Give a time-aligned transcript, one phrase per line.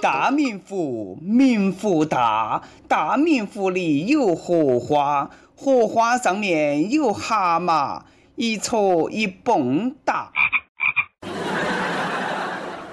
[0.00, 8.02] 大明湖，明湖大，大明湖里有荷花，荷花上面有蛤蟆，
[8.36, 10.32] 一戳一蹦哒。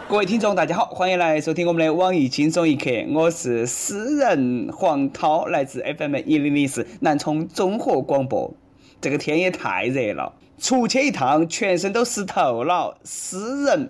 [0.09, 8.53] 各位听众，大家好，欢迎来收听我们的网易轻松一刻，我是诗人黄涛，来自 FM 一零零四南充综合广播。
[8.99, 12.97] 这个天也太热了，出去一趟，全身都湿透了。
[13.03, 13.89] 诗人，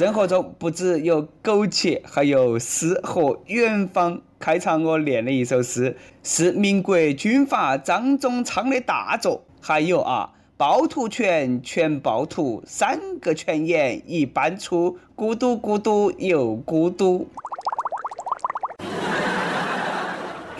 [0.00, 4.22] 生活中不止有苟且，还有诗和远方。
[4.38, 9.44] 开场我念的一首诗，是民国军阀张宗昌的大作。
[9.60, 10.32] 还有啊。
[10.56, 17.28] 趵突泉，泉趵突，三个泉眼一般粗，咕嘟咕嘟又咕嘟。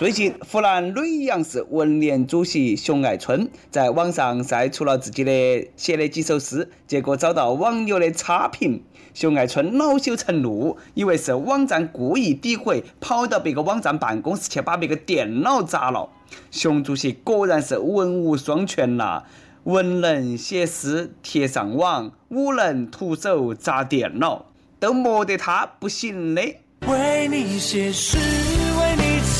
[0.00, 8.82] 最近，湖南耒阳市文联主席熊爱春在网上晒出了自己的写的几首诗，结果遭到网友的差评。
[9.12, 16.08] 熊爱春恼羞成怒，以为是网站故意诋毁，跑到别个网站办公室去把别个电脑砸了。
[16.50, 19.24] 熊主席果然是文武双全呐！
[19.64, 24.46] 文能写诗贴上网，武能徒手砸电脑，
[24.78, 26.40] 都没得他不行的。
[26.86, 28.16] 为你写诗，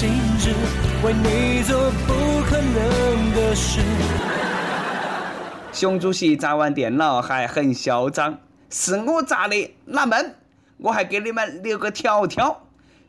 [0.00, 0.48] 静止，
[1.04, 3.82] 为你做不可能的事。
[5.74, 8.38] 熊主席砸完电脑还很嚣张，
[8.70, 10.36] 是我砸的，纳闷，
[10.78, 12.62] 我还给你们留个条条。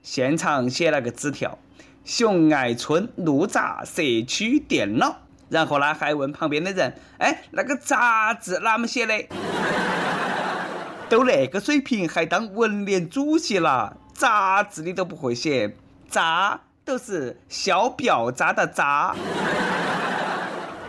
[0.03, 1.57] 现场写了个纸条：
[2.03, 5.15] 熊爱春怒砸社区电脑。
[5.47, 9.13] 然后呢，还问旁边的人：“哎，那个杂字哪么写的？
[11.07, 13.95] 都那个水平，还当文联主席了？
[14.13, 15.73] 杂字你都不会写，
[16.09, 16.59] 砸
[16.91, 19.15] 都是小表渣的渣。”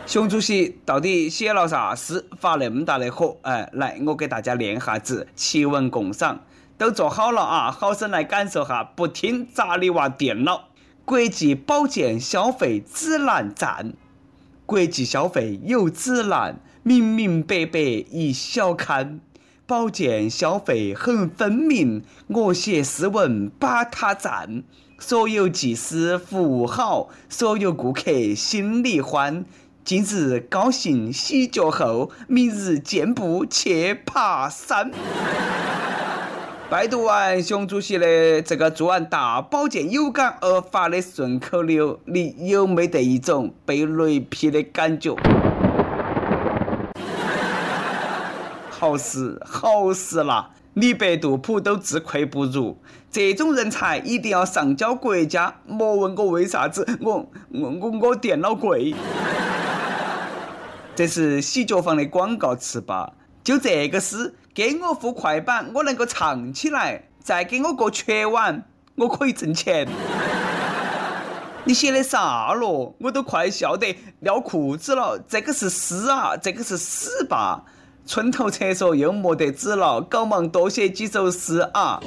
[0.04, 3.36] 熊主席到底写了啥诗，发那么大的火？
[3.42, 6.40] 哎，来，我给大家念下子，奇文共赏。
[6.76, 10.70] 都坐好了啊，好生来感受下，不听砸你娃电脑。
[11.04, 13.92] 国际保健消费指南站。
[14.66, 19.20] 国际消费有指南，明明白白一小看，
[19.66, 22.02] 保健消费很分明。
[22.26, 24.62] 我写诗文把它赞，
[24.98, 29.44] 所有技师服务好，所有顾客心里欢。
[29.84, 34.90] 今日高兴洗脚后，明日健步去爬山。
[36.70, 45.14] 拜读完熊主席的这个做完大保健有感而发的顺口溜，你有没得一种被雷劈的感觉？
[48.82, 50.50] 好事好事啦！
[50.74, 52.74] 李白、杜甫都自愧不如，
[53.12, 55.54] 这种人才一定要上交国家。
[55.64, 58.92] 莫问我为啥子，我我我我电脑贵。
[60.96, 63.12] 这是洗脚房的广告词吧？
[63.44, 64.34] 就这个诗。
[64.52, 68.64] 给我副快板，我能够唱起来；再给我个全碗，
[68.96, 69.86] 我可以挣钱。
[71.62, 72.96] 你写的啥咯？
[72.98, 75.24] 我都快笑得尿裤子了。
[75.28, 77.62] 这个是诗啊，这个是屎吧？
[78.04, 82.00] 村头厕所又没得纸了，搞忙多写几首诗啊。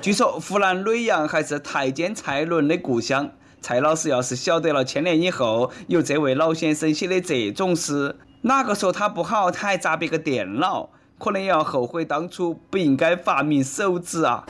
[0.00, 3.30] 据说湖南耒阳还是太监蔡伦的故乡。
[3.60, 14.46] 蔡老师要是晓得了千年以后有这位老先生写的这种诗，哪个说他不好，他还砸别个电脑，可能也要后悔当初不应该发明手指啊！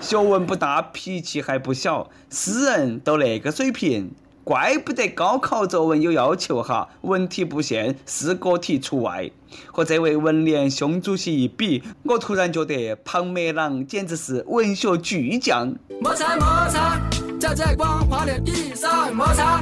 [0.00, 4.12] 学问不大，脾气还不小，诗人都那个水平，
[4.48, 9.30] 怪不得高考作文有要求哈，文体不限，诗歌题除外。
[9.70, 15.74] 和这位文联熊主席一比，我突然觉得庞麦郎简直是文学巨匠。
[16.00, 16.98] 摩擦摩擦，
[17.38, 19.60] 在这光滑的地上摩擦。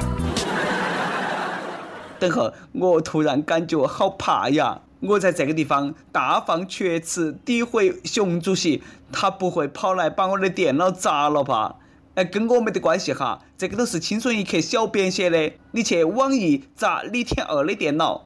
[2.17, 4.79] 等会，我突然感觉好怕呀！
[5.01, 8.81] 我在这个地方大放厥词诋毁熊主席，
[9.11, 11.75] 他不会跑来把我的电脑砸了吧？
[12.17, 18.23] 哎，跟我没得关系哈，这个都是轻松一刻小编写的，你去网易砸李天二的电脑。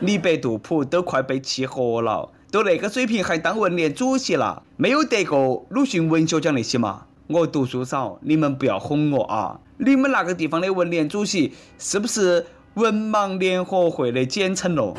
[0.00, 2.28] 李白、杜甫都快被气活了。
[2.50, 4.62] 都那个水平还当文联主席了？
[4.76, 7.06] 没有得过鲁迅文学奖那些嘛？
[7.28, 9.58] 我读书少，你们不要哄我啊！
[9.78, 12.44] 你们那个地方的文联主席是不是
[12.74, 14.94] 文盲联合会的简称咯？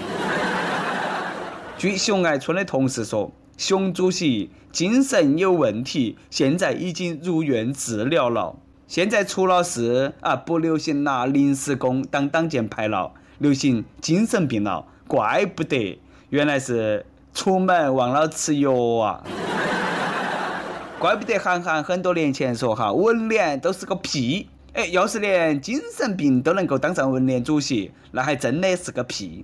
[1.81, 8.55] 据熊爱春的同事说，熊主席精神有问题，现在已经入院治疗了。
[8.85, 15.99] 现在除了是啊，不流行拿临时工当挡箭牌了，流行精神病了，怪不得，
[16.29, 17.03] 原来是。
[17.33, 19.23] 出门忘了吃药啊！
[20.99, 24.47] 怪不得韩寒很多年前说哈，文联都是个屁。
[24.73, 29.43] 哎，要是连精神病都能够当上文联主席，那还真的是个屁。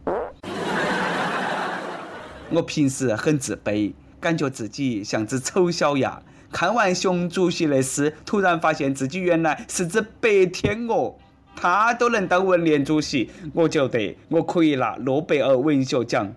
[2.50, 6.22] 我平时很自卑，感觉自己像只丑小鸭。
[6.52, 11.16] 看完熊主席的诗，突然发现自己原来是只白天鹅。
[11.56, 16.34] 他都能当文联主席，我觉得我可以拿诺贝尔文学奖。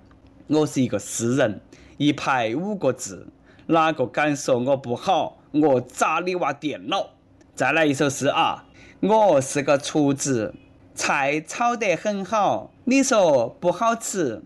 [0.48, 1.60] 我是一个诗人，
[1.96, 3.28] 一排五个字，
[3.66, 7.10] 哪个敢说我不好，我砸你娃电脑。
[7.54, 8.64] 再来一首诗啊！
[9.00, 10.54] 我是个厨子，
[10.94, 14.42] 菜炒得很好，你说不好吃，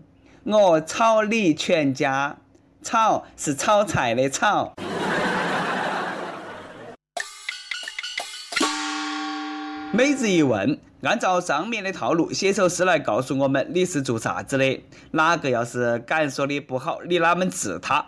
[0.47, 2.37] 我炒你全家。
[2.83, 4.73] 炒是炒菜的炒。
[9.91, 18.05] 每日一问，按照上面的套路写首诗来告诉我们你是做啥子的，哪个要是敢说你不好，你哪门治他？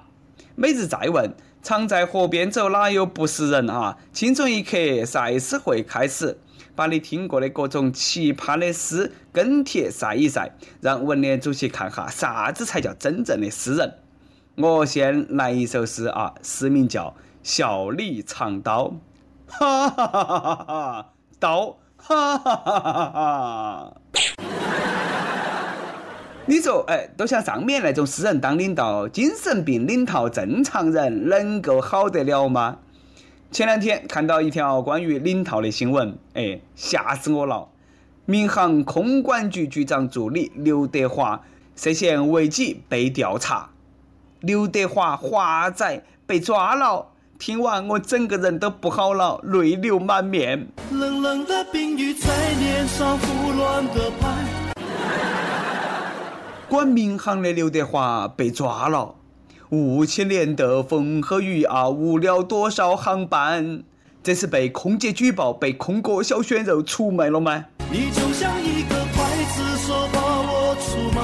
[0.53, 1.33] 每日再问。
[1.63, 3.97] 常在河边走，哪有不是人啊？
[4.13, 6.37] 轻松一刻赛诗会开始，
[6.77, 13.95] 把你听过的各种奇葩的诗跟帖晒一晒，让文联主席看哈啥子才叫真正的诗人。
[14.55, 17.07] 我先来一首诗啊，诗名叫
[17.41, 18.83] 《笑里藏刀》，
[19.47, 23.93] 哈哈哈哈哈哈，刀，哈哈哈哈哈哈。
[26.45, 32.77] 你说，哎，都像上面那种诗人当领导，精神病领导正常人能够好得了吗？
[33.49, 37.69] 前两天看到一条关于领套的新闻，哎，吓死我了！
[38.25, 41.41] 民航空管局局长助理刘德华
[41.75, 43.69] 涉嫌违纪被调查，
[44.41, 47.07] 刘德华华仔被抓了，
[47.39, 50.67] 听完我整个人都不好了，泪流满面。
[50.91, 52.27] 冷冷的冰雨在
[52.59, 54.27] 脸上胡乱的拍。
[56.67, 59.15] 管民航的刘德华被抓了，
[59.69, 63.83] 五千年的风和雨啊，误了多少航班？
[64.23, 67.65] 这是被空姐举报，被空哥小鲜肉出卖了吗？
[67.91, 71.21] 你就像一个刽子手把我出卖。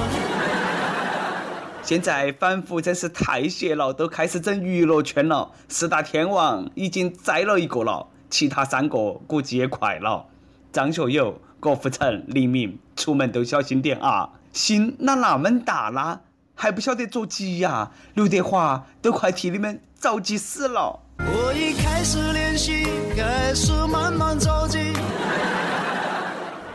[1.83, 5.51] 现在反腐真是太邪了，都开始整娱乐圈了。
[5.69, 10.25] 四大天王已经栽了一个了，其他三个估计也快了。
[10.73, 14.31] 张学友、郭富城、黎明，出门都小心点啊！
[14.51, 16.19] 心哪那么大啦？
[16.55, 17.91] 还不晓得着急呀？
[18.13, 20.99] 刘德华都快替你们着急死了。
[21.19, 22.85] 我已开始练习，
[23.15, 24.93] 开始慢慢着急。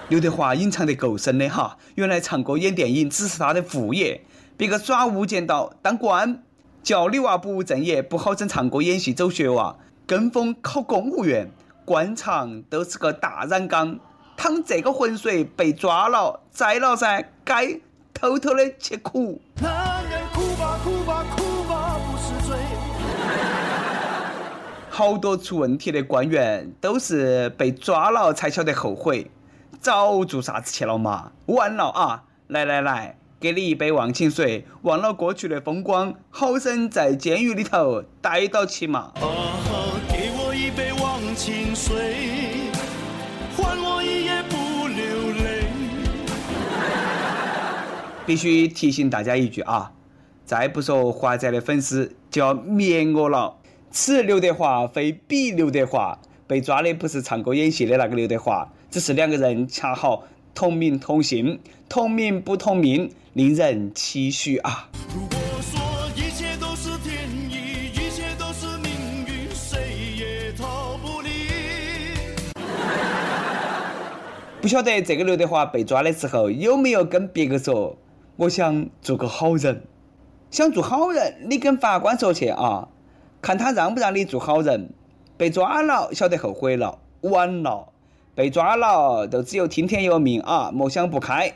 [0.09, 4.25] 刘德华隐藏得够深的哈，原来唱歌演电影只是他的副业。
[4.57, 6.43] 别个耍无间道当官，
[6.83, 9.77] 叫你娃不务正业，不好整唱歌演戏走穴娃，
[10.07, 11.51] 跟风考公务员，
[11.85, 13.99] 官场都是个大染缸。
[14.37, 17.81] 淌这个浑水被抓了，栽了噻，该
[18.21, 19.41] 偷偷的去哭。
[24.91, 29.31] 好多出问题的官员都是被抓了才晓得后悔，
[29.81, 31.31] 早做啥子去了嘛？
[31.47, 32.25] 晚了啊！
[32.49, 39.13] 来来来，给你一杯忘情水，忘了过去的风光，好生在监狱里头待到起嘛。
[40.09, 42.38] 给我一杯忘情水。
[48.29, 49.91] 必须提醒大家一句啊，
[50.45, 53.57] 再不说华仔的粉丝就要灭我了。
[53.91, 61.59] 此刘德华非彼刘德华，被抓的不是唱歌演戏的那个刘德华，只是两个人恰好同名同姓，
[61.89, 64.91] 同名不同命，令人唏嘘啊。
[65.15, 65.81] 如果说
[66.15, 69.81] 一切都是天意，一切都是命运，谁
[70.19, 71.31] 也逃不离。
[74.61, 77.97] 不晓得这个刘德华被抓的时候有没有跟别个说？
[78.39, 79.83] 我想做个好人，
[80.49, 82.87] 想做好人，你跟法官说去啊，
[83.43, 84.91] 看他让不让你做好人。
[85.37, 87.89] 被抓了，晓得后悔了，晚了，
[88.37, 91.53] 被抓了，就只有听天由命啊，莫想不开。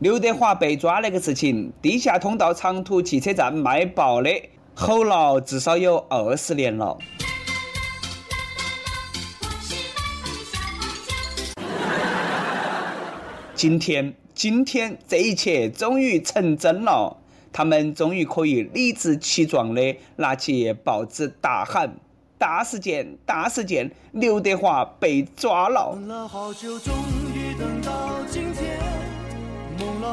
[0.00, 4.30] 刘德华被抓那个事情，地下通道长途汽车站卖报的，
[4.72, 6.96] 吼了至少有二十年了。
[13.56, 17.16] 今天，今天这一切终于成真了，
[17.52, 21.96] 他们终于可以理直气壮的拿起报纸大喊
[22.38, 23.90] ：“大事件，大事件！
[24.12, 25.98] 刘德华被抓了！”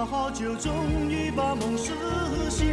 [0.06, 0.72] 好久，终
[1.10, 1.94] 于把梦实
[2.50, 2.68] 现。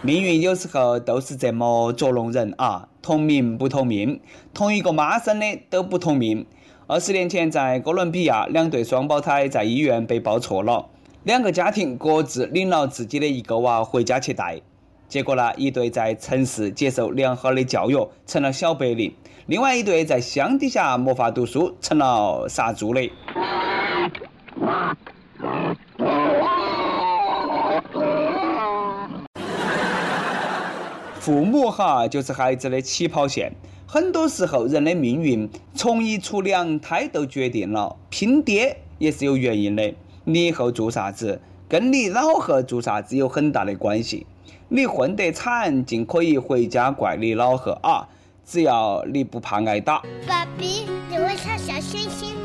[0.00, 2.88] 命运有时候都是这么捉弄人啊！
[3.02, 4.20] 同名不同命，
[4.54, 6.46] 同一个妈生的都不同命。
[6.86, 10.86] 二十年前在哥伦比亚，两对双胞胎在医院被抱错了，
[11.24, 14.60] 两个家庭各自领了自己的一个娃回家去带。
[15.08, 19.10] 结果呢，一对在城市接受良好的教育，成了小白领；
[19.46, 23.10] 另外一对在乡底下没法读书，成了杀猪的。
[31.18, 33.52] 父母哈，就是孩子的起跑线。
[33.86, 37.96] 很多时候，人的命运从一出两胎都决定了。
[38.08, 44.26] 拼爹也是有原因的，你以后做啥子，跟你老贺做啥子有很大的关系。
[44.68, 48.08] 你混得惨，尽可以回家怪你老贺啊！
[48.44, 50.02] 只要你不怕挨打。
[50.26, 52.39] 爸比，你会唱小星星？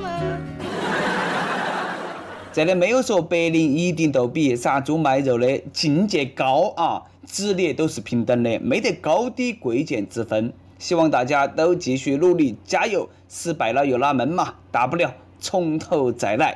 [2.56, 10.54] 这里没有说白领一定都比杀猪卖肉的境界高啊，职业都是平等的，没得高低贵贱之分。
[10.80, 13.10] 希望大家都继续努力，加油！
[13.28, 14.54] 失败了又哪门嘛？
[14.72, 16.56] 大不了从头再来。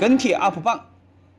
[0.00, 0.84] 跟帖 UP 榜，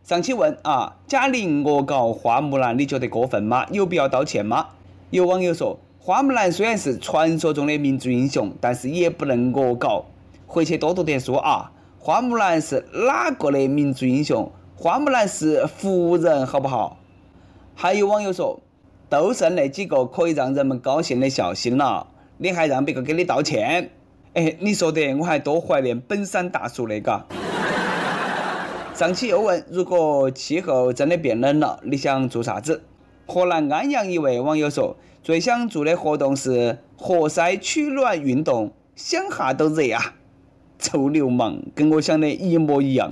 [0.05, 3.65] 上期问啊，贾玲恶搞花木兰，你觉得过分吗？
[3.71, 4.67] 有必要道歉吗？
[5.09, 10.05] 有网友说，花木兰虽然是传说中的民族英雄，但是也不能恶搞，
[10.45, 11.71] 回去多读点书啊。
[11.97, 14.51] 花木兰是哪个的民族英雄？
[14.75, 16.97] 花木兰是胡人，好不好？
[17.73, 18.61] 还有网友说，
[19.09, 22.05] 都剩那几个可以让人们高兴的笑星了，
[22.37, 23.89] 你还让别个给你道歉？
[24.33, 27.25] 哎，你说的我还多怀念本山大叔的嘎。
[28.95, 32.81] 上期又问，如果气候真的变冷了，你想做啥子？
[33.25, 40.15] 河南安阳一位网友说，最想做的活动是活塞取暖运动，想哈都热啊！
[40.79, 43.11] 臭流氓，跟我想的一模一样。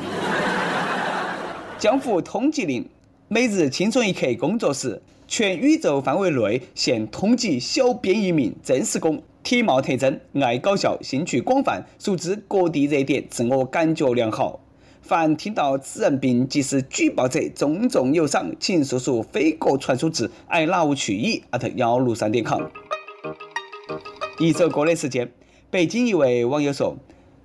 [1.77, 2.87] 江湖通缉令，
[3.27, 14.61] 每日轻松一刻工作室，全宇宙范围内现通缉小编一名，正式工，体貌特征爱搞笑，兴趣广泛，熟知各地热点，自我感觉良好。
[15.03, 22.63] 凡听到此人并及时举报者，重重有赏，请速速飞鸽传书至爱哪屋去矣特幺六三点 com。
[24.39, 25.29] 一首歌的时间，
[25.69, 26.95] 北京一位网友说：“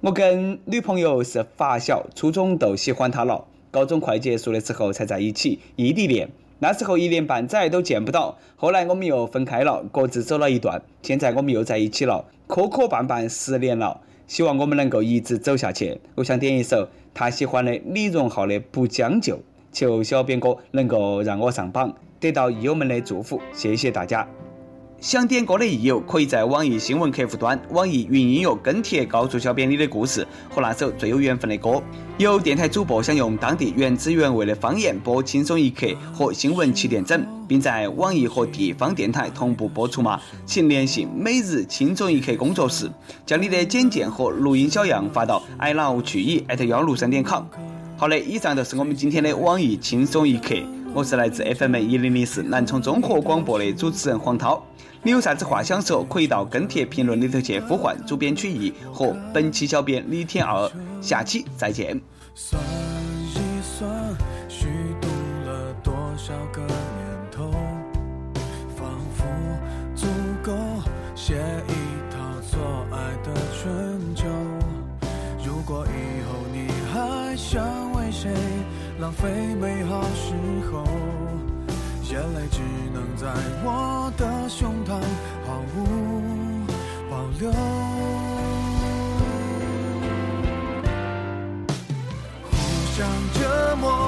[0.02, 6.30] 我跟女朋友是发小，初中都喜欢她了，高中快结束的时候才在一起，异地恋。
[6.60, 15.98] 那时候一年半载都见不到，后来我们又分开了，各自走了一段，现在我们又在一起了，磕磕绊绊十年了。”希望我们能够一直走下去。
[16.16, 19.34] 我想点一首他喜欢的李荣浩的《不将就》，
[19.72, 23.40] 求小编哥能够让我上榜，得到益友们的祝福。
[23.52, 24.24] 谢谢大家。
[25.00, 31.80] 想点歌的益友，可以在网易新闻客户端、网易云音乐跟帖告诉小编你的故事和那首最有缘分的歌。
[32.18, 40.20] 有电台主播想用当地原汁原味的方言播《轻松一刻》和新闻七点整，并在网易和地方电台同步播出吗？
[40.44, 42.90] 请联系每日轻松一刻工作室，
[43.24, 47.44] 将你的简介和录音小样发到 i love 去以幺六三点 com。
[47.96, 50.56] 好的，以上就是我们今天的网易轻松一刻。
[50.98, 54.60] 我是来自 FM 一零零四南充综合广播的主持人黄涛。
[55.00, 60.68] 你有啥子话想说，可以到跟帖评论里头去呼唤主编曲艺和本期小编李天二。
[61.00, 62.00] 下期再见。
[62.34, 62.60] 算
[63.30, 63.88] 一算，
[64.48, 64.66] 虚
[65.00, 65.06] 度
[65.46, 66.72] 了多少个年
[67.30, 67.52] 头，
[68.74, 69.24] 仿佛
[69.94, 70.04] 足
[70.42, 70.52] 够
[71.14, 71.36] 写
[71.68, 72.58] 一套错
[72.90, 74.26] 爱的春秋。
[75.46, 77.62] 如果以后你还想
[77.92, 78.32] 为谁
[78.98, 79.28] 浪费
[79.60, 80.34] 美好时
[80.72, 80.87] 候？
[82.18, 82.58] 眼泪只
[82.92, 83.28] 能在
[83.62, 85.00] 我的胸膛
[85.46, 86.66] 毫无
[87.08, 87.52] 保留，
[92.50, 92.56] 互
[92.96, 94.07] 相折磨。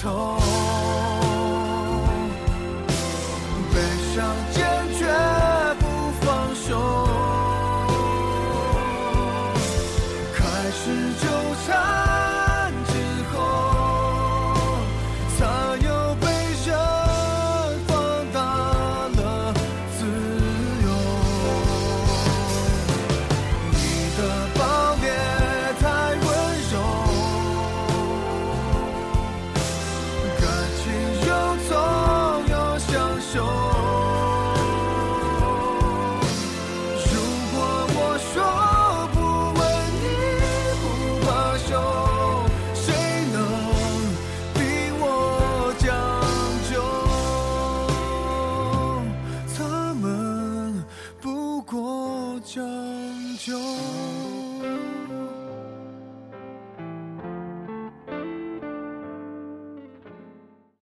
[0.00, 0.37] 头，